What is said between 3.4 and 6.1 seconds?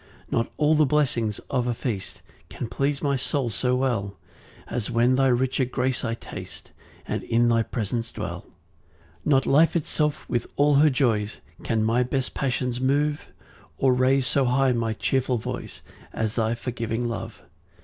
so well, As when thy richer grace